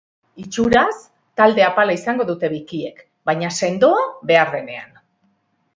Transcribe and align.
Itxuraz 0.43 0.95
talde 1.41 1.65
apala 1.65 1.97
izango 1.99 2.27
dute 2.31 2.49
bikiek, 2.55 3.07
baina 3.31 3.53
sendoa 3.61 4.05
behar 4.33 4.55
denean. 4.59 5.03